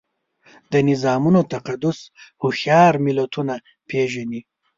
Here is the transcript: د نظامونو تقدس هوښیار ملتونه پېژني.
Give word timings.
د 0.71 0.73
نظامونو 0.89 1.39
تقدس 1.53 1.99
هوښیار 2.41 2.93
ملتونه 3.05 3.55
پېژني. 3.89 4.41